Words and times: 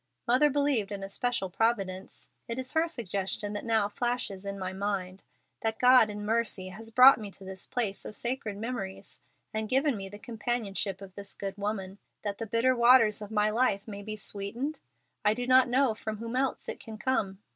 Mother 0.27 0.49
believed 0.49 0.91
in 0.91 1.03
a 1.03 1.09
special 1.09 1.47
Providence. 1.51 2.27
Is 2.47 2.71
it 2.71 2.73
her 2.73 2.87
suggestion 2.87 3.53
that 3.53 3.63
now 3.63 3.87
flashes 3.87 4.45
in 4.45 4.57
my 4.57 4.73
mind 4.73 5.21
that 5.61 5.77
God 5.77 6.09
in 6.09 6.25
mercy 6.25 6.69
has 6.69 6.89
brought 6.89 7.19
me 7.19 7.29
to 7.29 7.43
this 7.43 7.67
place 7.67 8.03
of 8.03 8.17
sacred 8.17 8.57
memories, 8.57 9.19
and 9.53 9.69
given 9.69 9.95
me 9.95 10.09
the 10.09 10.17
companionship 10.17 11.01
of 11.01 11.13
this 11.13 11.35
good 11.35 11.55
woman, 11.55 11.99
that 12.23 12.39
the 12.39 12.47
bitter 12.47 12.75
waters 12.75 13.21
of 13.21 13.29
my 13.29 13.51
life 13.51 13.87
may 13.87 14.01
be 14.01 14.15
sweetened? 14.15 14.79
I 15.23 15.35
do 15.35 15.45
not 15.45 15.69
know 15.69 15.93
from 15.93 16.17
whom 16.17 16.35
else 16.35 16.67
it 16.67 16.79
can 16.79 16.97
come. 16.97 17.37